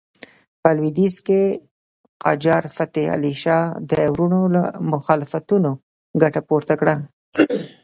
[0.61, 1.41] په لوېدیځ کې
[2.23, 5.71] قاجار فتح علي شاه د وروڼو له مخالفتونو
[6.21, 6.95] ګټه پورته کړه.